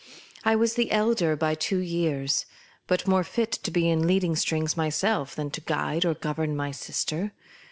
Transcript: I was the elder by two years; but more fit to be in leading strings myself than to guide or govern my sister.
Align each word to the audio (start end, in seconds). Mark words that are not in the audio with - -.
I 0.43 0.55
was 0.55 0.73
the 0.73 0.89
elder 0.89 1.35
by 1.35 1.53
two 1.53 1.77
years; 1.77 2.47
but 2.87 3.05
more 3.07 3.23
fit 3.23 3.51
to 3.51 3.69
be 3.69 3.87
in 3.87 4.07
leading 4.07 4.35
strings 4.35 4.75
myself 4.75 5.35
than 5.35 5.51
to 5.51 5.61
guide 5.61 6.05
or 6.05 6.15
govern 6.15 6.55
my 6.55 6.71
sister. 6.71 7.33